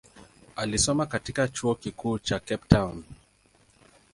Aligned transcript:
Alisoma 0.55 1.05
katika 1.05 1.47
chuo 1.47 1.75
kikuu 1.75 2.19
cha 2.19 2.39
Cape 2.39 2.67
Town. 2.67 3.03